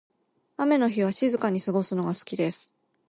[0.57, 2.73] 雨の日は静かに過ごすのが好きです。